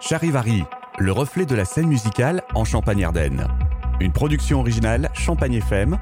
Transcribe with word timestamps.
Charivari, 0.00 0.64
le 0.98 1.10
reflet 1.10 1.46
de 1.46 1.54
la 1.54 1.64
scène 1.64 1.88
musicale 1.88 2.42
en 2.54 2.64
Champagne-Ardenne. 2.64 3.46
Une 4.00 4.12
production 4.12 4.60
originale 4.60 5.10
Champagne 5.14 5.54
FM, 5.54 5.98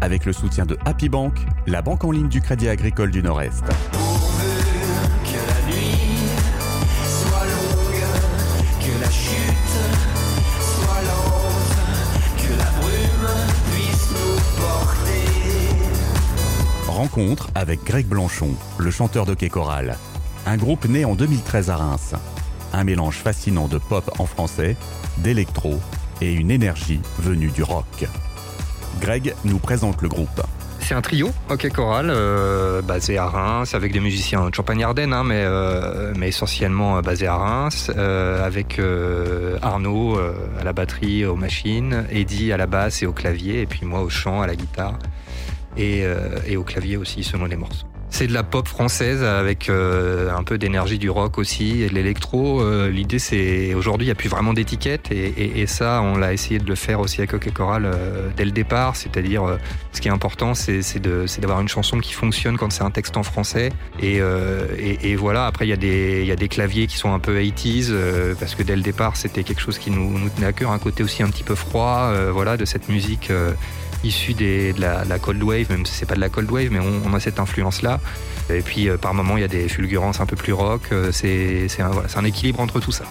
avec 0.00 0.24
le 0.24 0.32
soutien 0.32 0.66
de 0.66 0.76
Happy 0.84 1.08
Bank, 1.08 1.34
la 1.66 1.80
banque 1.80 2.04
en 2.04 2.10
ligne 2.10 2.28
du 2.28 2.40
Crédit 2.40 2.68
Agricole 2.68 3.10
du 3.10 3.22
Nord-Est. 3.22 3.64
Rencontre 16.88 17.50
avec 17.54 17.84
Greg 17.84 18.06
Blanchon, 18.06 18.50
le 18.78 18.90
chanteur 18.90 19.24
de 19.24 19.34
Quai 19.34 19.48
Choral. 19.48 19.96
Un 20.46 20.56
groupe 20.56 20.86
né 20.86 21.04
en 21.04 21.14
2013 21.14 21.70
à 21.70 21.76
Reims. 21.76 22.14
Un 22.72 22.84
mélange 22.84 23.16
fascinant 23.16 23.68
de 23.68 23.78
pop 23.78 24.10
en 24.18 24.26
français, 24.26 24.76
d'électro 25.18 25.80
et 26.20 26.32
une 26.32 26.50
énergie 26.50 27.00
venue 27.18 27.48
du 27.48 27.62
rock. 27.62 28.06
Greg 29.00 29.34
nous 29.44 29.58
présente 29.58 30.02
le 30.02 30.08
groupe. 30.08 30.42
C'est 30.80 30.94
un 30.94 31.02
trio, 31.02 31.30
ok 31.50 31.70
choral, 31.70 32.08
euh, 32.08 32.80
basé 32.80 33.18
à 33.18 33.26
Reims, 33.26 33.74
avec 33.74 33.92
des 33.92 34.00
musiciens 34.00 34.48
de 34.48 34.54
Champagne-Ardenne, 34.54 35.12
hein, 35.12 35.22
mais, 35.22 35.42
euh, 35.44 36.14
mais 36.16 36.28
essentiellement 36.28 36.96
euh, 36.96 37.02
basé 37.02 37.26
à 37.26 37.36
Reims, 37.36 37.90
avec 37.90 38.80
Arnaud 39.60 40.18
à 40.18 40.64
la 40.64 40.72
batterie, 40.72 41.26
aux 41.26 41.36
machines, 41.36 42.04
Eddy 42.10 42.52
à 42.52 42.56
la 42.56 42.66
basse 42.66 43.02
et 43.02 43.06
au 43.06 43.12
clavier, 43.12 43.60
et 43.60 43.66
puis 43.66 43.84
moi 43.84 44.00
au 44.00 44.08
chant, 44.08 44.40
à 44.40 44.46
la 44.46 44.56
guitare, 44.56 44.98
et, 45.76 46.04
et 46.46 46.56
au 46.56 46.62
clavier 46.62 46.96
aussi 46.96 47.22
selon 47.22 47.44
les 47.44 47.56
morceaux. 47.56 47.86
C'est 48.10 48.26
de 48.26 48.32
la 48.32 48.42
pop 48.42 48.66
française 48.66 49.22
avec 49.22 49.68
euh, 49.68 50.34
un 50.34 50.42
peu 50.42 50.58
d'énergie 50.58 50.98
du 50.98 51.10
rock 51.10 51.38
aussi 51.38 51.82
et 51.82 51.88
de 51.88 51.94
l'électro. 51.94 52.62
Euh, 52.62 52.90
L'idée 52.90 53.18
c'est 53.18 53.74
aujourd'hui 53.74 54.06
il 54.06 54.08
n'y 54.08 54.12
a 54.12 54.16
plus 54.16 54.28
vraiment 54.28 54.52
d'étiquette 54.52 55.12
et, 55.12 55.26
et, 55.36 55.60
et, 55.60 55.66
ça 55.66 56.00
on 56.02 56.16
l'a 56.16 56.32
essayé 56.32 56.58
de 56.58 56.66
le 56.66 56.74
faire 56.74 57.00
aussi 57.00 57.20
avec 57.20 57.34
Hockey 57.34 57.50
Choral 57.50 57.84
euh, 57.84 58.28
dès 58.36 58.44
le 58.44 58.50
départ. 58.50 58.96
C'est-à-dire 58.96 59.44
euh, 59.44 59.56
ce 59.92 60.00
qui 60.00 60.08
est 60.08 60.10
important 60.10 60.54
c'est 60.54 60.80
d'avoir 61.40 61.60
une 61.60 61.68
chanson 61.68 61.98
qui 61.98 62.12
fonctionne 62.12 62.56
quand 62.56 62.72
c'est 62.72 62.82
un 62.82 62.90
texte 62.90 63.16
en 63.16 63.22
français 63.22 63.70
et, 64.00 64.20
euh, 64.20 64.66
et, 64.78 65.16
voilà 65.16 65.46
après 65.46 65.66
il 65.66 65.70
y, 65.70 65.72
a 65.72 65.76
des, 65.76 66.20
il 66.22 66.26
y 66.26 66.32
a 66.32 66.36
des 66.36 66.48
claviers 66.48 66.86
qui 66.86 66.96
sont 66.96 67.12
un 67.12 67.18
peu 67.18 67.38
80s 67.38 67.88
euh, 67.90 68.34
parce 68.38 68.54
que 68.54 68.62
dès 68.62 68.76
le 68.76 68.82
départ 68.82 69.16
c'était 69.16 69.42
quelque 69.42 69.60
chose 69.60 69.78
qui 69.78 69.90
nous, 69.90 70.18
nous 70.18 70.28
tenait 70.30 70.46
à 70.46 70.52
cœur, 70.52 70.70
un 70.70 70.78
côté 70.78 71.02
aussi 71.02 71.22
un 71.22 71.28
petit 71.28 71.42
peu 71.44 71.54
froid 71.54 72.12
voilà 72.32 72.56
de 72.56 72.64
cette 72.64 72.88
musique 72.88 73.30
issu 74.04 74.34
des, 74.34 74.72
de, 74.72 74.80
la, 74.80 75.04
de, 75.04 75.08
la, 75.08 75.18
cold 75.18 75.42
wave, 75.42 75.70
même 75.70 75.86
si 75.86 75.94
c'est 75.94 76.06
pas 76.06 76.14
de 76.14 76.20
la 76.20 76.28
cold 76.28 76.50
wave, 76.50 76.68
mais 76.70 76.80
on, 76.80 77.02
on 77.04 77.14
a 77.14 77.20
cette 77.20 77.40
influence-là. 77.40 78.00
Et 78.50 78.60
puis 78.60 78.88
euh, 78.88 78.96
par 78.96 79.14
moments, 79.14 79.36
il 79.36 79.40
y 79.40 79.44
a 79.44 79.48
des 79.48 79.68
fulgurances 79.68 80.20
un 80.20 80.26
peu 80.26 80.36
plus 80.36 80.52
rock. 80.52 80.82
Euh, 80.92 81.12
c'est 81.12 81.68
un, 81.80 81.88
voilà, 81.88 82.08
un, 82.16 82.24
équilibre 82.24 82.60
entre 82.60 82.80
tout 82.80 82.92
ça. 82.92 83.04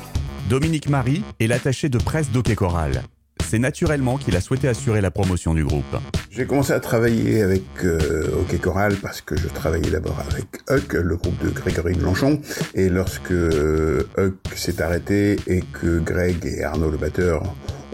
Dominique 0.49 0.89
Marie 0.89 1.23
est 1.39 1.47
l'attaché 1.47 1.89
de 1.89 1.97
presse 1.97 2.31
d'Hockey 2.31 2.55
Choral. 2.55 3.03
C'est 3.43 3.59
naturellement 3.59 4.17
qu'il 4.17 4.35
a 4.35 4.41
souhaité 4.41 4.67
assurer 4.67 4.99
la 4.99 5.11
promotion 5.11 5.53
du 5.53 5.63
groupe. 5.63 5.85
J'ai 6.29 6.45
commencé 6.45 6.73
à 6.73 6.79
travailler 6.79 7.41
avec 7.41 7.63
euh, 7.83 8.41
Hockey 8.41 8.57
Choral 8.57 8.95
parce 8.97 9.21
que 9.21 9.37
je 9.37 9.47
travaillais 9.47 9.89
d'abord 9.89 10.19
avec 10.29 10.45
Huck, 10.69 10.93
le 10.93 11.15
groupe 11.15 11.41
de 11.43 11.49
Grégory 11.49 11.93
Blanchon. 11.93 12.41
Et 12.75 12.89
lorsque 12.89 13.31
euh, 13.31 14.03
Huck 14.17 14.35
s'est 14.55 14.81
arrêté 14.81 15.37
et 15.47 15.61
que 15.61 15.99
Greg 15.99 16.45
et 16.45 16.63
Arnaud 16.63 16.89
le 16.89 16.97
batteur 16.97 17.41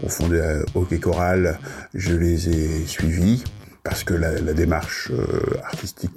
ont 0.02 0.08
fondé 0.08 0.40
Hockey 0.74 0.98
Choral, 0.98 1.58
je 1.94 2.14
les 2.14 2.48
ai 2.48 2.86
suivis 2.86 3.44
parce 3.82 4.02
que 4.02 4.14
la, 4.14 4.40
la 4.40 4.54
démarche 4.54 5.10
euh, 5.12 5.58
artistique 5.62 6.10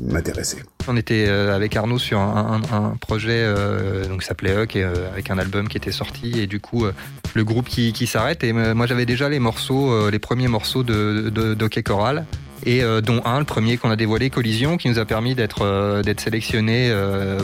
m'intéressait. 0.00 0.62
On 0.88 0.96
était 0.96 1.26
euh, 1.28 1.54
avec 1.54 1.76
Arnaud 1.76 1.98
sur 1.98 2.18
un, 2.18 2.62
un, 2.72 2.76
un 2.76 2.96
projet 2.96 3.42
euh, 3.42 4.06
donc 4.06 4.22
qui 4.22 4.26
s'appelait 4.26 4.56
Huck 4.56 4.74
et, 4.74 4.84
euh, 4.84 5.12
avec 5.12 5.30
un 5.30 5.38
album 5.38 5.68
qui 5.68 5.76
était 5.76 5.92
sorti 5.92 6.40
et 6.40 6.46
du 6.46 6.60
coup 6.60 6.86
euh, 6.86 6.92
le 7.34 7.44
groupe 7.44 7.68
qui, 7.68 7.92
qui 7.92 8.06
s'arrête 8.06 8.42
et 8.42 8.54
moi 8.54 8.86
j'avais 8.86 9.04
déjà 9.04 9.28
les 9.28 9.38
morceaux, 9.38 9.92
euh, 9.92 10.10
les 10.10 10.18
premiers 10.18 10.48
morceaux 10.48 10.82
de, 10.82 11.28
de, 11.28 11.52
d'Hockey 11.52 11.82
Choral 11.82 12.24
et 12.64 12.82
euh, 12.82 13.02
dont 13.02 13.20
un, 13.26 13.38
le 13.38 13.44
premier 13.44 13.76
qu'on 13.76 13.90
a 13.90 13.96
dévoilé, 13.96 14.30
Collision, 14.30 14.78
qui 14.78 14.88
nous 14.88 14.98
a 14.98 15.04
permis 15.04 15.34
d'être 15.34 15.60
euh, 15.60 16.02
d'être 16.02 16.20
sélectionné 16.22 16.90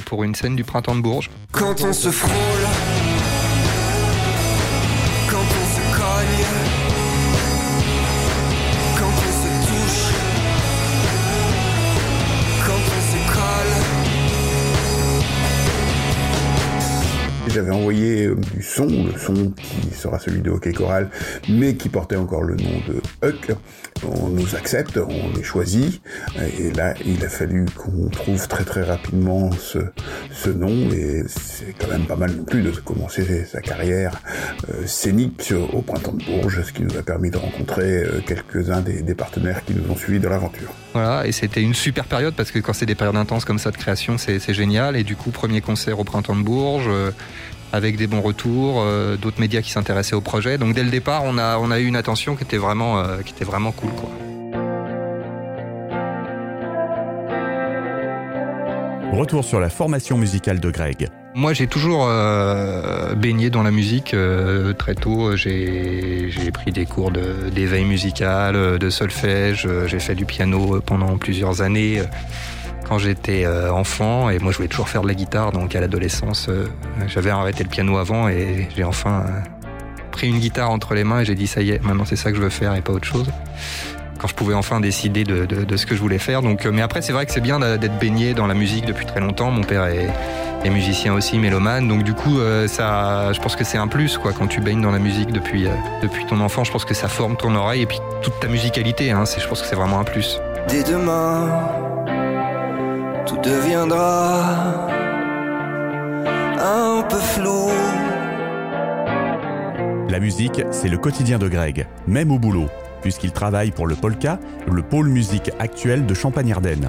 pour 0.06 0.24
une 0.24 0.34
scène 0.34 0.56
du 0.56 0.64
printemps 0.64 0.94
de 0.94 1.02
Bourges. 1.02 1.28
Quand 1.52 1.82
on 1.82 1.92
se 1.92 2.10
frôle 2.10 2.32
le 18.86 19.18
son 19.18 19.52
qui 19.56 19.94
sera 19.94 20.18
celui 20.18 20.40
de 20.40 20.50
Hockey 20.50 20.72
Choral, 20.72 21.10
mais 21.48 21.74
qui 21.74 21.88
portait 21.88 22.16
encore 22.16 22.42
le 22.42 22.56
nom 22.56 22.80
de 22.88 23.26
Huck. 23.26 23.52
On 24.06 24.28
nous 24.28 24.54
accepte, 24.54 24.98
on 24.98 25.38
est 25.38 25.42
choisi, 25.42 26.00
et 26.58 26.72
là 26.72 26.94
il 27.04 27.24
a 27.24 27.28
fallu 27.28 27.66
qu'on 27.76 28.08
trouve 28.08 28.48
très 28.48 28.64
très 28.64 28.82
rapidement 28.82 29.50
ce, 29.52 29.78
ce 30.32 30.50
nom, 30.50 30.90
et 30.90 31.22
c'est 31.26 31.74
quand 31.78 31.88
même 31.88 32.06
pas 32.06 32.16
mal 32.16 32.32
non 32.32 32.44
plus 32.44 32.62
de 32.62 32.70
commencer 32.70 33.44
sa 33.44 33.60
carrière 33.60 34.20
euh, 34.70 34.86
scénique 34.86 35.52
au 35.72 35.82
printemps 35.82 36.12
de 36.12 36.24
Bourges, 36.24 36.62
ce 36.62 36.72
qui 36.72 36.82
nous 36.82 36.96
a 36.96 37.02
permis 37.02 37.30
de 37.30 37.36
rencontrer 37.36 38.04
euh, 38.04 38.20
quelques-uns 38.26 38.80
des, 38.80 39.02
des, 39.02 39.14
partenaires 39.14 39.64
qui 39.64 39.74
nous 39.74 39.90
ont 39.90 39.96
suivis 39.96 40.20
dans 40.20 40.30
l'aventure. 40.30 40.72
Voilà, 40.94 41.26
et 41.26 41.32
c'était 41.32 41.62
une 41.62 41.74
super 41.74 42.04
période 42.04 42.34
parce 42.34 42.50
que 42.50 42.58
quand 42.58 42.72
c'est 42.72 42.86
des 42.86 42.94
périodes 42.94 43.16
intenses 43.16 43.44
comme 43.44 43.58
ça 43.58 43.70
de 43.70 43.76
création, 43.76 44.16
c'est 44.16 44.54
génial, 44.54 44.96
et 44.96 45.04
du 45.04 45.16
coup 45.16 45.30
premier 45.30 45.60
concert 45.60 45.98
au 45.98 46.04
printemps 46.04 46.36
de 46.36 46.42
Bourges. 46.42 46.88
Euh, 46.88 47.10
avec 47.72 47.96
des 47.96 48.06
bons 48.06 48.20
retours, 48.20 48.80
euh, 48.80 49.16
d'autres 49.16 49.40
médias 49.40 49.62
qui 49.62 49.70
s'intéressaient 49.70 50.16
au 50.16 50.20
projet. 50.20 50.58
Donc 50.58 50.74
dès 50.74 50.82
le 50.82 50.90
départ, 50.90 51.22
on 51.24 51.38
a, 51.38 51.58
on 51.58 51.70
a 51.70 51.78
eu 51.78 51.86
une 51.86 51.96
attention 51.96 52.36
qui 52.36 52.44
était 52.44 52.58
vraiment, 52.58 52.98
euh, 52.98 53.18
qui 53.24 53.32
était 53.32 53.44
vraiment 53.44 53.72
cool. 53.72 53.90
Quoi. 53.90 54.10
Retour 59.12 59.44
sur 59.44 59.60
la 59.60 59.68
formation 59.68 60.16
musicale 60.16 60.60
de 60.60 60.70
Greg. 60.70 61.08
Moi, 61.34 61.52
j'ai 61.52 61.66
toujours 61.66 62.06
euh, 62.08 63.14
baigné 63.14 63.50
dans 63.50 63.62
la 63.62 63.70
musique 63.70 64.14
euh, 64.14 64.72
très 64.72 64.94
tôt. 64.94 65.36
J'ai 65.36 66.30
pris 66.52 66.72
des 66.72 66.86
cours 66.86 67.10
d'éveil 67.10 67.84
de, 67.84 67.88
musical, 67.88 68.78
de 68.78 68.90
solfège. 68.90 69.68
J'ai 69.86 70.00
fait 70.00 70.14
du 70.14 70.24
piano 70.24 70.80
pendant 70.80 71.18
plusieurs 71.18 71.60
années 71.60 72.02
quand 72.90 72.98
j'étais 72.98 73.44
euh, 73.44 73.72
enfant 73.72 74.30
et 74.30 74.40
moi 74.40 74.50
je 74.50 74.56
voulais 74.56 74.68
toujours 74.68 74.88
faire 74.88 75.02
de 75.02 75.06
la 75.06 75.14
guitare 75.14 75.52
donc 75.52 75.76
à 75.76 75.80
l'adolescence 75.80 76.48
euh, 76.48 76.66
j'avais 77.06 77.30
arrêté 77.30 77.62
le 77.62 77.68
piano 77.68 77.98
avant 77.98 78.28
et 78.28 78.68
j'ai 78.76 78.82
enfin 78.82 79.26
euh, 79.28 79.40
pris 80.10 80.28
une 80.28 80.40
guitare 80.40 80.70
entre 80.70 80.94
les 80.94 81.04
mains 81.04 81.20
et 81.20 81.24
j'ai 81.24 81.36
dit 81.36 81.46
ça 81.46 81.62
y 81.62 81.70
est 81.70 81.84
maintenant 81.84 82.04
c'est 82.04 82.16
ça 82.16 82.32
que 82.32 82.36
je 82.36 82.42
veux 82.42 82.50
faire 82.50 82.74
et 82.74 82.80
pas 82.80 82.92
autre 82.92 83.06
chose. 83.06 83.30
Quand 84.18 84.26
je 84.26 84.34
pouvais 84.34 84.54
enfin 84.54 84.80
décider 84.80 85.22
de, 85.22 85.76
ce 85.76 85.86
que 85.86 85.94
je 85.94 86.00
voulais 86.00 86.18
faire 86.18 86.42
donc 86.42 86.66
mais 86.66 86.82
après 86.82 87.00
c'est 87.00 87.12
vrai 87.12 87.26
que 87.26 87.32
c'est 87.32 87.40
bien 87.40 87.60
d'être 87.60 87.98
baigné 88.00 88.34
dans 88.34 88.48
la 88.48 88.54
musique 88.54 88.86
depuis 88.86 89.06
très 89.06 89.20
longtemps. 89.20 89.52
Mon 89.52 89.62
père 89.62 89.84
est, 89.84 90.10
est 90.64 90.70
musicien 90.70 91.14
aussi 91.14 91.38
mélomane 91.38 91.86
donc 91.86 92.02
du 92.02 92.12
coup 92.12 92.40
ça 92.66 93.32
je 93.32 93.40
pense 93.40 93.54
que 93.54 93.62
c'est 93.62 93.78
un 93.78 93.86
plus 93.86 94.18
quoi 94.18 94.32
quand 94.32 94.48
tu 94.48 94.60
baignes 94.60 94.82
dans 94.82 94.90
la 94.90 94.98
musique 94.98 95.30
depuis 95.30 95.68
depuis 96.02 96.26
ton 96.26 96.40
enfant 96.40 96.64
je 96.64 96.72
pense 96.72 96.84
que 96.84 96.94
ça 96.94 97.06
forme 97.06 97.36
ton 97.36 97.54
oreille 97.54 97.82
et 97.82 97.86
puis 97.86 98.00
toute 98.20 98.38
ta 98.40 98.48
musicalité 98.48 99.12
hein, 99.12 99.22
je 99.24 99.46
pense 99.46 99.62
que 99.62 99.68
c'est 99.68 99.76
vraiment 99.76 100.00
un 100.00 100.04
plus. 100.04 100.40
Dès 100.68 100.82
demain 100.82 101.89
tout 103.30 103.40
deviendra 103.42 104.88
un 106.58 107.02
peu 107.08 107.16
flou. 107.16 107.70
La 110.08 110.18
musique, 110.18 110.62
c'est 110.72 110.88
le 110.88 110.98
quotidien 110.98 111.38
de 111.38 111.46
Greg, 111.48 111.86
même 112.08 112.32
au 112.32 112.40
boulot, 112.40 112.66
puisqu'il 113.02 113.30
travaille 113.30 113.70
pour 113.70 113.86
le 113.86 113.94
Polka, 113.94 114.40
le 114.68 114.82
pôle 114.82 115.08
musique 115.08 115.52
actuel 115.60 116.06
de 116.06 116.14
Champagne-Ardenne. 116.14 116.88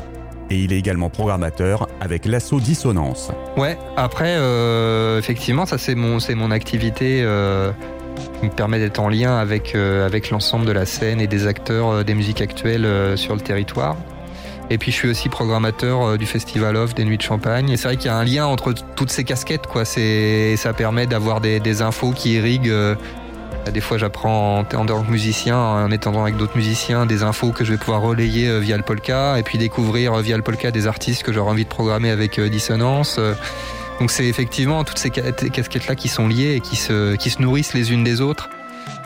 Et 0.49 0.57
il 0.57 0.73
est 0.73 0.79
également 0.79 1.11
programmateur 1.11 1.87
avec 1.99 2.25
l'assaut 2.25 2.59
Dissonance. 2.59 3.31
Ouais, 3.55 3.77
après, 3.95 4.35
euh, 4.37 5.19
effectivement, 5.19 5.67
ça 5.67 5.77
c'est 5.77 5.95
mon, 5.95 6.19
c'est 6.19 6.35
mon 6.35 6.49
activité 6.49 7.21
euh, 7.23 7.71
qui 8.39 8.47
me 8.47 8.51
permet 8.51 8.79
d'être 8.79 8.99
en 8.99 9.09
lien 9.09 9.37
avec, 9.37 9.75
euh, 9.75 10.07
avec 10.07 10.31
l'ensemble 10.31 10.65
de 10.65 10.71
la 10.71 10.87
scène 10.87 11.21
et 11.21 11.27
des 11.27 11.45
acteurs 11.45 11.89
euh, 11.89 12.03
des 12.03 12.15
musiques 12.15 12.41
actuelles 12.41 12.85
euh, 12.85 13.15
sur 13.15 13.35
le 13.35 13.41
territoire. 13.41 13.95
Et 14.71 14.77
puis 14.77 14.91
je 14.91 14.95
suis 14.95 15.09
aussi 15.09 15.29
programmateur 15.29 16.01
euh, 16.01 16.17
du 16.17 16.25
Festival 16.25 16.77
Off 16.77 16.95
des 16.95 17.03
Nuits 17.03 17.17
de 17.17 17.21
Champagne. 17.21 17.69
Et 17.69 17.77
c'est 17.77 17.89
vrai 17.89 17.97
qu'il 17.97 18.07
y 18.07 18.09
a 18.09 18.15
un 18.15 18.23
lien 18.23 18.45
entre 18.45 18.73
toutes 18.95 19.11
ces 19.11 19.23
casquettes, 19.23 19.67
quoi. 19.67 19.85
C'est, 19.85 20.55
ça 20.55 20.73
permet 20.73 21.07
d'avoir 21.07 21.41
des, 21.41 21.59
des, 21.59 21.81
infos 21.81 22.11
qui 22.11 22.33
irriguent. 22.33 22.69
Euh, 22.69 22.95
des 23.71 23.81
fois, 23.81 23.97
j'apprends 23.97 24.59
en, 24.59 24.59
en 24.61 24.85
tant 24.85 25.03
que 25.03 25.11
musicien, 25.11 25.57
en 25.57 25.91
étant 25.91 26.19
avec 26.21 26.37
d'autres 26.37 26.55
musiciens, 26.55 27.05
des 27.05 27.21
infos 27.21 27.51
que 27.51 27.63
je 27.63 27.73
vais 27.73 27.77
pouvoir 27.77 28.01
relayer 28.01 28.47
euh, 28.47 28.59
via 28.59 28.77
le 28.77 28.83
polka, 28.83 29.37
et 29.37 29.43
puis 29.43 29.57
découvrir 29.57 30.15
via 30.17 30.37
le 30.37 30.43
polka 30.43 30.71
des 30.71 30.87
artistes 30.87 31.21
que 31.23 31.31
j'aurais 31.31 31.51
envie 31.51 31.65
de 31.65 31.69
programmer 31.69 32.09
avec 32.09 32.39
Dissonance. 32.39 33.19
Donc 33.99 34.09
c'est 34.09 34.25
effectivement 34.25 34.83
toutes 34.83 34.97
ces 34.97 35.11
casquettes-là 35.11 35.93
qui 35.93 36.07
sont 36.07 36.27
liées 36.27 36.55
et 36.55 36.59
qui 36.59 36.75
se, 36.75 37.15
qui 37.17 37.29
se 37.29 37.39
nourrissent 37.39 37.75
les 37.75 37.91
unes 37.91 38.03
des 38.03 38.19
autres 38.19 38.49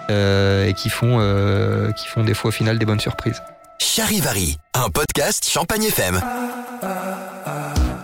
euh, 0.09 0.67
et 0.67 0.73
qui 0.73 0.89
font, 0.89 1.17
euh, 1.19 1.91
qui 1.91 2.07
font 2.07 2.23
des 2.23 2.33
fois 2.33 2.49
au 2.49 2.51
final 2.51 2.77
des 2.77 2.85
bonnes 2.85 2.99
surprises. 3.01 3.41
Charivari, 3.79 4.57
un 4.73 4.89
podcast 4.89 5.47
Champagne 5.47 5.85
FM. 5.85 6.21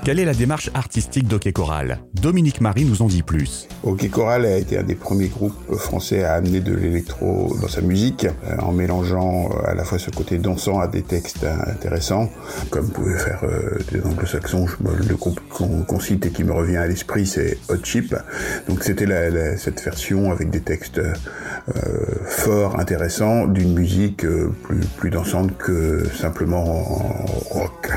Quelle 0.03 0.17
est 0.17 0.25
la 0.25 0.33
démarche 0.33 0.71
artistique 0.73 1.27
d'Hockey 1.27 1.53
Choral 1.53 1.99
Dominique 2.15 2.59
Marie 2.59 2.85
nous 2.85 3.03
en 3.03 3.05
dit 3.05 3.21
plus. 3.21 3.67
Hockey 3.83 4.09
Choral 4.09 4.45
a 4.45 4.57
été 4.57 4.79
un 4.79 4.83
des 4.83 4.95
premiers 4.95 5.27
groupes 5.27 5.75
français 5.75 6.23
à 6.23 6.33
amener 6.33 6.59
de 6.59 6.73
l'électro 6.73 7.55
dans 7.61 7.67
sa 7.67 7.81
musique, 7.81 8.25
euh, 8.25 8.57
en 8.63 8.71
mélangeant 8.71 9.51
euh, 9.51 9.69
à 9.69 9.75
la 9.75 9.83
fois 9.83 9.99
ce 9.99 10.09
côté 10.09 10.39
dansant 10.39 10.79
à 10.79 10.87
des 10.87 11.03
textes 11.03 11.43
intéressants, 11.43 12.31
comme 12.71 12.89
pouvaient 12.89 13.19
faire 13.19 13.41
euh, 13.43 13.77
des 13.91 14.01
anglo-saxons. 14.01 14.65
Le 14.83 15.15
groupe 15.15 15.39
qu'on 15.49 15.99
cite 15.99 16.25
et 16.25 16.31
qui 16.31 16.43
me 16.43 16.51
revient 16.51 16.77
à 16.77 16.87
l'esprit, 16.87 17.27
c'est 17.27 17.59
Hot 17.69 17.83
Chip. 17.83 18.15
Donc 18.67 18.83
c'était 18.83 19.05
cette 19.57 19.83
version 19.83 20.31
avec 20.31 20.49
des 20.49 20.61
textes 20.61 20.99
forts, 22.25 22.79
intéressants, 22.79 23.45
d'une 23.45 23.73
musique 23.73 24.25
plus, 24.63 24.79
plus 24.97 25.09
dansante 25.11 25.55
que 25.57 26.07
simplement 26.15 26.83
rock. 27.51 27.91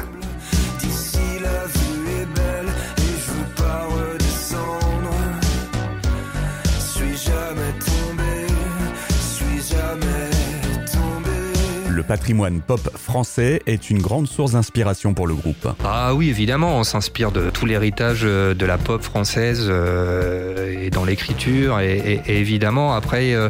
Patrimoine 12.04 12.60
pop 12.60 12.80
français 12.96 13.62
est 13.66 13.90
une 13.90 14.00
grande 14.00 14.28
source 14.28 14.52
d'inspiration 14.52 15.14
pour 15.14 15.26
le 15.26 15.34
groupe. 15.34 15.68
Ah 15.84 16.14
oui, 16.14 16.28
évidemment, 16.28 16.78
on 16.78 16.84
s'inspire 16.84 17.32
de 17.32 17.50
tout 17.50 17.66
l'héritage 17.66 18.22
euh, 18.24 18.54
de 18.54 18.66
la 18.66 18.78
pop 18.78 19.02
française 19.02 19.66
euh, 19.68 20.72
et 20.80 20.90
dans 20.90 21.04
l'écriture. 21.04 21.80
Et, 21.80 22.20
évidemment, 22.26 22.94
après, 22.94 23.34
euh, 23.34 23.48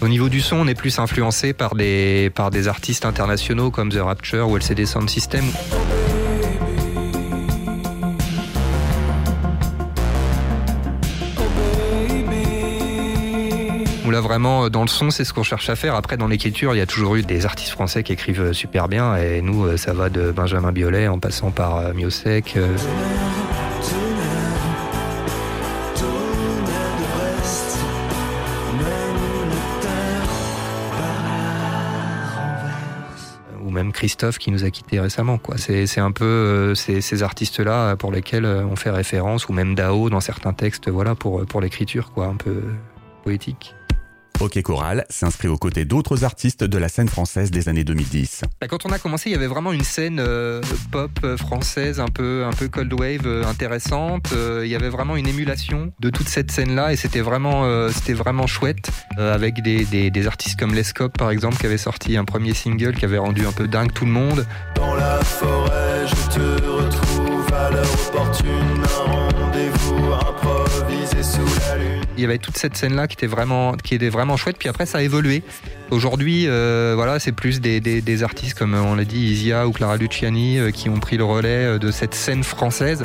au 0.00 0.08
niveau 0.08 0.28
du 0.28 0.40
son, 0.40 0.56
on 0.56 0.66
est 0.66 0.74
plus 0.74 0.98
influencé 0.98 1.52
par 1.52 1.74
des, 1.74 2.30
par 2.34 2.50
des 2.50 2.68
artistes 2.68 3.04
internationaux 3.04 3.70
comme 3.70 3.90
The 3.90 4.00
Rapture 4.00 4.48
ou 4.48 4.56
LCD 4.56 4.86
Sound 4.86 5.10
System. 5.10 5.44
Vraiment 14.20 14.64
euh, 14.64 14.68
dans 14.68 14.82
le 14.82 14.88
son, 14.88 15.10
c'est 15.10 15.24
ce 15.24 15.32
qu'on 15.32 15.42
cherche 15.42 15.68
à 15.70 15.76
faire. 15.76 15.94
Après, 15.94 16.16
dans 16.16 16.28
l'écriture, 16.28 16.74
il 16.74 16.78
y 16.78 16.80
a 16.80 16.86
toujours 16.86 17.16
eu 17.16 17.22
des 17.22 17.46
artistes 17.46 17.70
français 17.70 18.02
qui 18.02 18.12
écrivent 18.12 18.42
euh, 18.42 18.52
super 18.52 18.88
bien. 18.88 19.16
Et 19.16 19.42
nous, 19.42 19.64
euh, 19.64 19.76
ça 19.76 19.92
va 19.92 20.08
de 20.08 20.30
Benjamin 20.30 20.72
Biolay 20.72 21.08
en 21.08 21.18
passant 21.18 21.50
par 21.50 21.94
Miosek. 21.94 22.58
ou 33.60 33.70
même 33.70 33.92
Christophe 33.92 34.38
qui 34.38 34.50
nous 34.50 34.64
a 34.64 34.70
quittés 34.70 34.98
récemment. 34.98 35.36
Quoi. 35.36 35.56
C'est, 35.58 36.00
un 36.00 36.10
peu 36.10 36.74
ces, 36.74 37.22
artistes-là 37.22 37.96
pour 37.96 38.10
lesquels 38.10 38.46
on 38.46 38.76
fait 38.76 38.90
référence, 38.90 39.48
ou 39.50 39.52
même 39.52 39.74
Dao 39.74 40.08
dans 40.08 40.20
certains 40.20 40.54
textes, 40.54 40.88
voilà, 40.88 41.14
pour, 41.14 41.44
pour 41.44 41.60
l'écriture, 41.60 42.10
quoi, 42.12 42.26
un 42.26 42.36
peu 42.36 42.62
poétique. 43.24 43.74
Hockey 44.40 44.62
Choral 44.62 45.04
s'inscrit 45.10 45.48
aux 45.48 45.58
côtés 45.58 45.84
d'autres 45.84 46.24
artistes 46.24 46.64
de 46.64 46.78
la 46.78 46.88
scène 46.88 47.08
française 47.08 47.50
des 47.50 47.68
années 47.68 47.84
2010. 47.84 48.42
Bah, 48.60 48.68
quand 48.68 48.86
on 48.86 48.90
a 48.90 48.98
commencé, 48.98 49.30
il 49.30 49.32
y 49.32 49.36
avait 49.36 49.46
vraiment 49.46 49.72
une 49.72 49.84
scène 49.84 50.20
euh, 50.20 50.60
pop 50.92 51.10
euh, 51.24 51.36
française 51.36 52.00
un 52.00 52.08
peu, 52.08 52.44
un 52.44 52.52
peu 52.52 52.68
cold 52.68 52.92
wave 52.92 53.26
euh, 53.26 53.44
intéressante. 53.44 54.32
il 54.62 54.68
y 54.68 54.74
avait 54.74 54.88
vraiment 54.88 55.16
une 55.16 55.26
émulation 55.26 55.92
de 56.00 56.10
toute 56.10 56.28
cette 56.28 56.50
scène-là 56.50 56.92
et 56.92 56.96
c'était 56.96 57.20
vraiment, 57.20 57.66
c'était 57.90 58.12
vraiment 58.12 58.46
chouette 58.46 58.90
avec 59.16 59.62
des, 59.62 59.84
des, 59.84 60.26
artistes 60.26 60.58
comme 60.58 60.74
Lescope 60.74 61.16
par 61.16 61.30
exemple 61.30 61.56
qui 61.56 61.66
avait 61.66 61.78
sorti 61.78 62.16
un 62.16 62.24
premier 62.24 62.54
single 62.54 62.94
qui 62.94 63.04
avait 63.04 63.18
rendu 63.18 63.46
un 63.46 63.52
peu 63.52 63.66
dingue 63.66 63.92
tout 63.92 64.04
le 64.04 64.10
monde. 64.10 64.46
Dans 64.74 64.94
la 64.94 65.20
forêt, 65.22 66.06
je 66.06 66.34
te 66.34 66.62
retrouve 66.66 67.54
à 67.54 67.70
l'heure 67.70 68.08
opportune, 68.08 68.82
un 68.84 69.36
rendez-vous 69.36 70.12
improvisé 70.12 71.22
sous 71.22 71.60
la 71.60 71.76
lune 71.76 71.97
il 72.18 72.22
y 72.22 72.24
avait 72.24 72.38
toute 72.38 72.58
cette 72.58 72.76
scène 72.76 72.96
là 72.96 73.06
qui 73.06 73.14
était 73.14 73.28
vraiment 73.28 73.74
qui 73.74 73.94
était 73.94 74.08
vraiment 74.08 74.36
chouette. 74.36 74.56
Puis 74.58 74.68
après 74.68 74.86
ça 74.86 74.98
a 74.98 75.02
évolué. 75.02 75.42
Aujourd'hui 75.90 76.44
euh, 76.46 76.92
voilà 76.96 77.18
c'est 77.18 77.32
plus 77.32 77.60
des, 77.60 78.22
artistes 78.22 78.58
comme 78.58 78.74
on 78.74 78.96
l'a 78.96 79.04
dit 79.04 79.20
Isia 79.20 79.68
ou 79.68 79.72
Clara 79.72 79.96
Luciani 79.96 80.58
euh, 80.58 80.70
qui 80.72 80.90
ont 80.90 80.98
pris 80.98 81.16
le 81.16 81.24
relais 81.24 81.48
euh, 81.48 81.78
de 81.78 81.92
cette 81.92 82.14
scène 82.14 82.42
française 82.42 83.04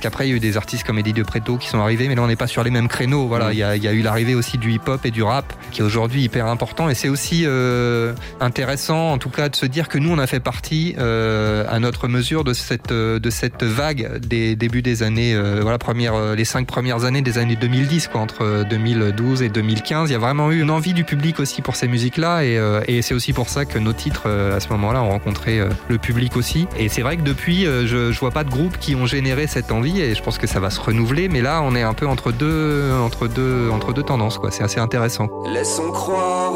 Parce 0.00 0.14
qu'après, 0.14 0.28
il 0.28 0.30
y 0.30 0.32
a 0.32 0.36
eu 0.36 0.40
des 0.40 0.56
artistes 0.56 0.86
comme 0.86 0.98
Eddie 0.98 1.12
De 1.12 1.22
Preto 1.22 1.58
qui 1.58 1.68
sont 1.68 1.78
arrivés, 1.78 2.08
mais 2.08 2.14
là, 2.14 2.22
on 2.22 2.26
n'est 2.26 2.34
pas 2.34 2.46
sur 2.46 2.64
les 2.64 2.70
mêmes 2.70 2.88
créneaux. 2.88 3.26
Voilà, 3.26 3.52
il 3.52 3.58
y, 3.58 3.62
a, 3.62 3.92
eu 3.92 4.00
l'arrivée 4.00 4.34
aussi 4.34 4.56
du 4.56 4.72
hip-hop 4.72 5.04
et 5.04 5.10
du 5.10 5.22
rap, 5.22 5.52
qui 5.72 5.82
est 5.82 5.84
aujourd'hui 5.84 6.22
hyper 6.22 6.46
important. 6.46 6.88
Et 6.88 6.94
c'est 6.94 7.10
aussi 7.10 7.42
euh, 7.44 8.14
intéressant, 8.40 9.12
en 9.12 9.18
tout 9.18 9.28
cas, 9.28 9.50
de 9.50 9.56
se 9.56 9.66
dire 9.66 9.88
que 9.88 9.98
nous, 9.98 10.10
on 10.10 10.18
a 10.18 10.26
fait 10.26 10.40
partie 10.40 10.94
euh, 10.96 11.66
à 11.68 11.80
notre 11.80 12.08
mesure 12.08 12.44
de 12.44 12.54
cette 12.54 12.94
de 12.94 13.30
cette 13.30 13.62
vague 13.62 14.20
des 14.20 14.56
débuts 14.56 14.80
des 14.80 15.02
années, 15.02 15.34
euh, 15.34 15.58
voilà, 15.60 15.76
première, 15.76 16.34
les 16.34 16.46
cinq 16.46 16.66
premières 16.66 17.04
années 17.04 17.20
des 17.20 17.36
années 17.36 17.56
2010, 17.56 18.08
quoi, 18.08 18.22
entre 18.22 18.64
2012 18.70 19.42
et 19.42 19.50
2015. 19.50 20.08
Il 20.08 20.14
y 20.14 20.16
a 20.16 20.18
vraiment 20.18 20.50
eu 20.50 20.62
une 20.62 20.70
envie 20.70 20.94
du 20.94 21.04
public 21.04 21.40
aussi 21.40 21.60
pour 21.60 21.76
ces 21.76 21.88
musiques-là, 21.88 22.42
et, 22.42 22.58
et 22.88 23.02
c'est 23.02 23.12
aussi 23.12 23.34
pour 23.34 23.50
ça 23.50 23.66
que 23.66 23.78
nos 23.78 23.92
titres 23.92 24.30
à 24.30 24.60
ce 24.60 24.70
moment-là 24.70 25.02
ont 25.02 25.10
rencontré 25.10 25.60
le 25.88 25.98
public 25.98 26.38
aussi. 26.38 26.66
Et 26.78 26.88
c'est 26.88 27.02
vrai 27.02 27.18
que 27.18 27.22
depuis, 27.22 27.64
je, 27.64 28.12
je 28.12 28.18
vois 28.18 28.30
pas 28.30 28.44
de 28.44 28.50
groupes 28.50 28.78
qui 28.78 28.94
ont 28.94 29.04
généré 29.04 29.46
cette 29.46 29.70
envie 29.72 29.89
et 29.98 30.14
je 30.14 30.22
pense 30.22 30.38
que 30.38 30.46
ça 30.46 30.60
va 30.60 30.70
se 30.70 30.80
renouveler. 30.80 31.28
Mais 31.28 31.40
là, 31.40 31.60
on 31.62 31.74
est 31.74 31.82
un 31.82 31.94
peu 31.94 32.06
entre 32.06 32.32
deux, 32.32 32.90
entre 33.02 33.26
deux, 33.26 33.68
entre 33.70 33.92
deux 33.92 34.02
tendances. 34.02 34.38
Quoi. 34.38 34.50
C'est 34.50 34.62
assez 34.62 34.78
intéressant. 34.80 35.28
Laissons 35.52 35.90
croire 35.90 36.52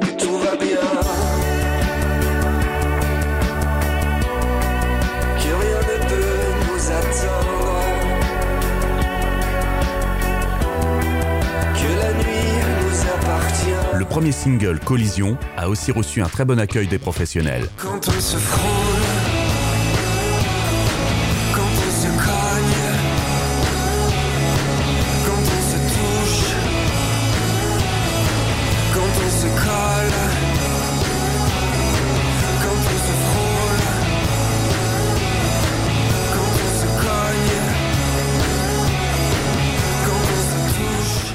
que 0.00 0.10
tout 0.22 0.38
va 0.38 0.56
bien. 0.56 0.80
Que 5.38 5.48
rien 5.48 5.80
ne 5.80 6.08
peut 6.08 6.40
nous 6.66 6.90
attendre. 6.90 7.82
Que 11.74 11.90
la 12.00 12.12
nuit 12.14 12.54
nous 12.82 13.00
appartient. 13.08 13.98
Le 13.98 14.04
premier 14.04 14.32
single, 14.32 14.80
Collision, 14.80 15.36
a 15.56 15.68
aussi 15.68 15.92
reçu 15.92 16.22
un 16.22 16.28
très 16.28 16.44
bon 16.44 16.58
accueil 16.58 16.86
des 16.86 16.98
professionnels. 16.98 17.68
Quand 17.76 18.08
on 18.08 18.20
se 18.20 18.36
frôle. 18.36 19.09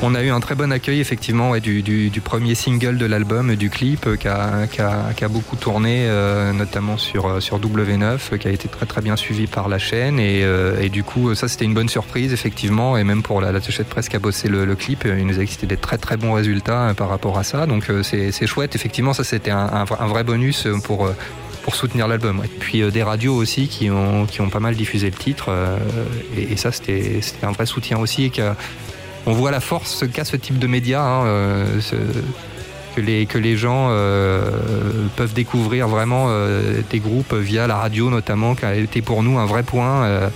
On 0.08 0.14
a 0.14 0.22
eu 0.22 0.30
un 0.30 0.40
très 0.40 0.54
bon 0.54 0.72
accueil 0.72 1.00
effectivement 1.00 1.58
du, 1.58 2.22
premier 2.24 2.54
single 2.54 3.00
de 3.00 3.08
l'album, 3.08 3.56
du 3.56 3.72
clip 3.72 4.06
euh, 4.06 4.16
qui 4.18 4.28
a, 4.28 5.28
beaucoup 5.28 5.56
tourné, 5.56 6.06
euh, 6.06 6.54
notamment 6.54 7.00
sur, 7.00 7.26
euh, 7.26 7.40
sur 7.40 7.60
W9, 7.60 8.38
qui 8.38 8.48
a 8.48 8.52
été 8.52 8.68
très 8.68 8.86
très 8.86 9.02
bien 9.02 9.16
suivi 9.16 9.48
par 9.48 9.68
la 9.68 9.80
chaîne. 9.80 10.20
Et, 10.20 10.90
du 10.90 11.04
coup, 11.04 11.34
ça 11.34 11.48
c'était 11.48 11.66
une 11.66 11.74
bonne 11.74 11.90
surprise 11.90 12.34
effectivement. 12.34 12.98
Et 12.98 13.04
même 13.04 13.24
pour 13.24 13.42
la, 13.42 13.52
la 13.52 13.60
de 13.60 13.84
presse 13.90 14.08
qui 14.08 14.16
a 14.16 14.20
bossé 14.20 14.48
le, 14.48 14.76
clip, 14.76 15.06
il 15.06 15.26
nous 15.26 15.40
a 15.40 15.42
existé 15.42 15.66
des 15.66 15.78
très 15.78 15.98
très 15.98 16.18
bons 16.18 16.34
résultats 16.34 16.94
par 16.96 17.10
rapport 17.10 17.40
à 17.40 17.44
ça. 17.44 17.66
Donc 17.66 17.90
c'est 18.04 18.46
chouette. 18.46 18.76
Effectivement, 18.76 19.14
ça 19.14 19.24
c'était 19.24 19.50
un, 19.50 19.86
vrai 19.86 20.24
bonus 20.24 20.68
pour 20.84 21.10
soutenir 21.74 22.08
l'album. 22.08 22.44
Et 22.46 22.48
puis 22.48 22.84
des 22.92 23.02
radios 23.02 23.34
aussi 23.34 23.68
qui 23.68 23.90
ont, 23.90 24.28
pas 24.52 24.60
mal 24.60 24.76
diffusé 24.76 25.10
le 25.10 25.18
titre. 25.18 25.50
et, 26.38 26.56
ça, 26.58 26.72
c'était 26.72 27.22
un 27.42 27.54
vrai 27.54 27.66
soutien 27.66 27.98
aussi. 27.98 28.32
On 29.26 29.34
voit 29.34 29.52
la 29.52 29.60
force 29.60 30.06
qu'a 30.12 30.26
ce 30.26 30.36
type 30.36 30.60
de 30.60 30.68
médias, 30.68 31.02
hein, 31.02 31.26
euh, 31.26 31.82
que, 32.96 33.02
les, 33.02 33.26
que 33.26 33.38
les 33.38 33.58
gens 33.58 33.88
euh, 33.90 35.08
peuvent 35.16 35.34
découvrir 35.34 35.88
vraiment 35.88 36.28
euh, 36.30 36.82
des 36.90 37.00
groupes 37.00 37.34
via 37.34 37.68
la 37.68 37.78
radio 37.78 38.10
notamment, 38.10 38.56
qui 38.56 38.66
a 38.66 38.76
été 38.76 39.02
pour 39.02 39.24
nous 39.24 39.38
un 39.38 39.46
vrai 39.46 39.64
point, 39.64 40.30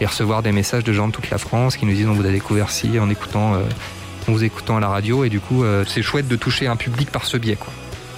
et 0.00 0.06
recevoir 0.06 0.42
des 0.42 0.52
messages 0.52 0.84
de 0.84 0.92
gens 0.92 1.08
de 1.08 1.12
toute 1.12 1.30
la 1.30 1.38
France 1.38 1.76
qui 1.76 1.86
nous 1.86 1.94
disent 1.94 2.08
on 2.08 2.14
vous 2.14 2.26
a 2.26 2.30
découvert 2.30 2.70
si 2.70 2.98
en 2.98 3.08
écoutant, 3.10 3.54
en 3.54 4.32
vous 4.32 4.44
écoutant 4.44 4.76
à 4.76 4.80
la 4.80 4.88
radio, 4.88 5.24
et 5.24 5.28
du 5.28 5.40
coup 5.40 5.64
c'est 5.86 6.02
chouette 6.02 6.28
de 6.28 6.36
toucher 6.36 6.66
un 6.66 6.76
public 6.76 7.10
par 7.10 7.24
ce 7.24 7.36
biais. 7.36 7.56
Quoi. 7.56 7.72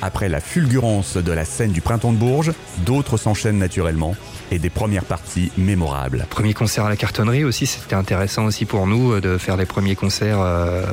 Après 0.04 0.28
la 0.28 0.40
fulgurance 0.40 1.16
de 1.16 1.32
la 1.32 1.46
scène 1.46 1.73
du 1.73 1.80
printemps 1.80 2.12
de 2.12 2.18
Bourges, 2.18 2.52
d'autres 2.84 3.16
s'enchaînent 3.16 3.56
naturellement 3.56 4.14
et 4.50 4.58
des 4.58 4.68
premières 4.68 5.06
parties 5.06 5.50
mémorables. 5.56 6.26
Premier 6.28 6.52
concert 6.52 6.84
à 6.84 6.90
la 6.90 6.96
cartonnerie 6.96 7.42
aussi, 7.42 7.64
c'était 7.64 7.94
intéressant 7.94 8.44
aussi 8.44 8.66
pour 8.66 8.87
nous 8.87 9.14
euh, 9.14 9.23
de 9.23 9.38
faire 9.38 9.56
des 9.56 9.64
premiers 9.64 9.96
concerts 9.96 10.40
euh, 10.42 10.84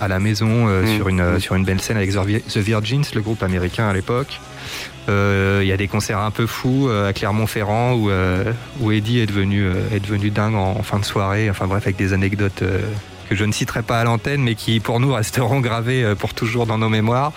à, 0.00 0.08
la 0.08 0.18
maison 0.18 0.66
euh, 0.66 0.82
mmh. 0.82 0.96
sur, 0.96 1.08
une, 1.08 1.22
mmh. 1.22 1.38
sur 1.38 1.54
une 1.54 1.64
belle 1.64 1.80
scène 1.80 1.96
avec 1.96 2.10
The 2.10 2.56
Virgins, 2.56 3.04
le 3.14 3.20
groupe 3.20 3.44
américain 3.44 3.86
à 3.86 3.92
l'époque. 3.92 4.40
Il 5.06 5.66
y 5.66 5.72
a 5.72 5.76
des 5.76 5.86
concerts 5.86 6.18
un 6.18 6.32
peu 6.32 6.46
fous 6.46 6.88
à 6.88 7.12
Clermont-Ferrand 7.12 7.92
où, 7.92 8.10
où 8.80 8.90
Eddie 8.90 9.20
est 9.20 9.26
devenu, 9.26 9.68
est 9.92 10.00
devenu 10.00 10.30
dingue 10.30 10.54
en, 10.54 10.82
fin 10.82 10.98
de 10.98 11.04
soirée. 11.04 11.50
Enfin 11.50 11.66
bref, 11.66 11.84
avec 11.84 11.96
des 11.96 12.14
anecdotes 12.14 12.64
que 13.24 13.34
je 13.34 13.44
ne 13.44 13.52
citerai 13.52 13.82
pas 13.82 14.00
à 14.00 14.04
l'antenne, 14.04 14.42
mais 14.42 14.54
qui 14.54 14.80
pour 14.80 15.00
nous 15.00 15.12
resteront 15.14 15.60
gravés 15.60 16.14
pour 16.18 16.34
toujours 16.34 16.66
dans 16.66 16.78
nos 16.78 16.88
mémoires. 16.88 17.32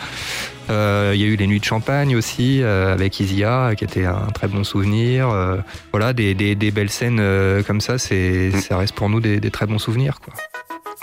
Euh, 0.69 1.11
il 1.15 1.21
y 1.21 1.23
a 1.23 1.27
eu 1.27 1.35
les 1.35 1.47
nuits 1.47 1.59
de 1.59 1.65
champagne 1.65 2.15
aussi 2.15 2.61
euh, 2.61 2.93
avec 2.93 3.19
Isia, 3.19 3.71
qui 3.77 3.83
était 3.83 4.05
un 4.05 4.27
très 4.33 4.47
bon 4.47 4.63
souvenir. 4.63 5.29
Euh, 5.29 5.57
voilà, 5.91 6.13
des, 6.13 6.33
des, 6.33 6.55
des, 6.55 6.71
belles 6.71 6.89
scènes 6.89 7.21
comme 7.65 7.81
ça, 7.81 7.97
c'est, 7.97 8.51
mm. 8.53 8.59
ça 8.59 8.77
reste 8.77 8.95
pour 8.95 9.09
nous 9.09 9.19
des, 9.19 9.39
des 9.39 9.51
très 9.51 9.65
bons 9.65 9.79
souvenirs. 9.79 10.19
Quoi. 10.23 10.33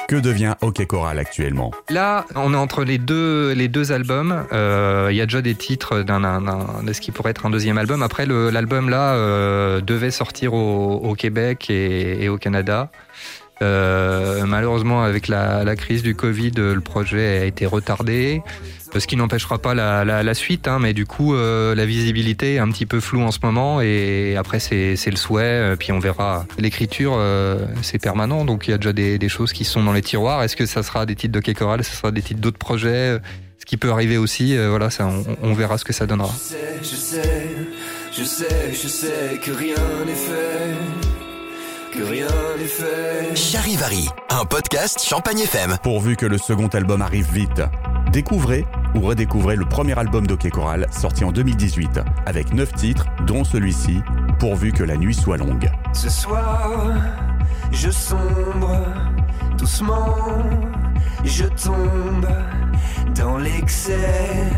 Que 0.07 0.17
devient 0.17 0.55
Hockey 0.61 0.85
Choral 0.85 1.19
actuellement? 1.19 1.71
Là, 1.89 2.27
on 2.35 2.53
est 2.53 2.57
entre 2.57 2.85
les 2.85 2.99
deux, 2.99 3.53
les 3.53 3.69
deux 3.69 3.91
albums. 3.91 4.45
Il 4.53 5.17
y 5.17 5.21
a 5.21 5.27
déjà 5.27 5.41
des 5.41 5.55
titres 5.55 6.03
d'un, 6.03 6.21
de 6.83 6.93
ce 6.93 7.01
qui 7.01 7.11
pourrait 7.11 7.31
être 7.31 7.47
un 7.47 7.51
deuxième 7.51 7.79
album. 7.79 8.03
Après, 8.03 8.27
l'album 8.27 8.91
là 8.91 9.15
euh, 9.15 9.81
devait 9.81 10.11
sortir 10.11 10.53
au, 10.53 10.97
au 10.97 11.15
Québec 11.15 11.71
et, 11.71 12.23
et, 12.23 12.29
au 12.29 12.37
Canada. 12.37 12.91
Euh, 13.63 14.45
malheureusement, 14.47 15.03
avec 15.03 15.29
la, 15.29 15.77
crise 15.77 16.03
du 16.03 16.15
Covid, 16.15 16.53
le 16.57 16.81
projet 16.81 17.39
a 17.41 17.45
été 17.45 17.67
retardé 17.67 18.43
ce 19.01 19.07
qui 19.07 19.17
n'empêchera 19.17 19.59
pas 19.59 19.75
la, 19.75 20.35
suite, 20.35 20.69
hein, 20.69 20.79
mais 20.81 20.93
du 20.93 21.07
coup 21.07 21.35
euh, 21.35 21.75
la 21.75 21.87
visibilité 21.87 22.55
est 22.55 22.59
un 22.59 22.69
petit 22.71 22.87
peu 22.87 23.01
floue 23.01 23.23
en 23.23 23.31
ce 23.31 23.39
moment 23.43 23.81
et 23.81 24.37
après 24.37 24.59
c'est 24.59 24.97
le 25.07 25.17
souhait, 25.17 25.43
euh, 25.43 25.77
puis 25.77 25.93
on 25.93 25.99
verra. 25.99 26.47
L'écriture 26.59 27.15
euh, 27.17 27.67
c'est 27.83 27.99
permanent, 27.99 28.45
donc 28.45 28.67
il 28.67 28.73
y 28.73 28.75
a 28.75 28.79
déjà 28.79 28.93
des, 28.93 29.29
choses 29.29 29.53
qui 29.53 29.65
sont 29.65 29.83
dans 29.83 29.93
les 29.93 30.03
tiroirs. 30.03 30.43
Est-ce 30.43 30.57
que 30.57 30.67
ça 30.67 30.83
sera 30.83 31.07
des 31.07 31.15
titres 31.15 31.33
de 31.33 31.41
Kekoral, 31.41 31.83
ce 31.83 31.97
sera 31.97 32.11
des 32.11 32.23
titres 32.23 32.41
d'autres 32.41 32.59
projets 32.59 33.19
Ce 33.59 33.65
qui 33.65 33.77
peut 33.77 33.91
arriver 33.91 34.19
aussi, 34.19 34.57
voilà, 34.57 34.91
ça, 34.91 35.07
on, 35.07 35.25
on, 35.43 35.55
verra 35.55 35.79
ce 35.79 35.85
que 35.85 35.93
ça 35.93 36.07
donnera. 36.07 36.33
Je 36.33 36.55
sais, 36.55 36.81
je 36.83 36.97
sais, 36.97 37.47
je 38.13 38.25
sais, 38.25 38.73
je 38.73 38.89
sais 38.89 39.41
que 39.43 39.51
rien 39.51 39.75
n'est 40.07 40.15
fait 40.15 41.14
rien 42.03 42.27
n'est 42.59 42.65
fait. 42.65 43.37
Charivari, 43.37 44.09
un 44.31 44.45
podcast 44.45 45.01
Champagne 45.05 45.41
FM. 45.41 45.77
Pourvu 45.83 46.17
que 46.17 46.27
le 46.27 46.39
second 46.39 46.69
album 46.69 47.03
arrive 47.03 47.31
vite, 47.33 47.63
découvrez 48.13 48.65
ou 48.95 49.01
redécouvrez 49.01 49.57
le 49.57 49.65
premier 49.65 49.99
album 49.99 50.27
d'Ok 50.27 50.51
Coral 50.51 50.87
sorti 50.91 51.25
en 51.25 51.33
2018 51.33 52.01
avec 52.27 52.53
9 52.53 52.73
titres, 52.73 53.07
dont 53.27 53.45
celui-ci, 53.45 54.01
Pourvu 54.39 54.73
que 54.73 54.83
la 54.83 54.97
nuit 54.97 55.15
soit 55.15 55.37
longue. 55.37 55.71
Ce 55.93 56.11
soir, 56.11 56.93
je 57.71 57.91
sombre 57.91 58.79
doucement, 59.57 60.17
je 61.25 61.45
tombe 61.45 62.29
dans 63.15 63.39
l'excès, 63.39 64.51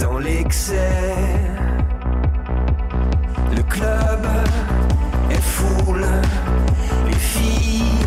dans 0.00 0.18
l'excès. 0.18 1.14
Le 3.54 3.62
club 3.62 4.26
les 5.90 7.14
filles. 7.18 8.01